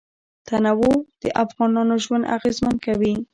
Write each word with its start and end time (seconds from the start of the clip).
تنوع 0.47 0.95
د 1.21 1.23
افغانانو 1.43 1.95
ژوند 2.03 2.29
اغېزمن 2.35 2.75
کوي. 2.85 3.13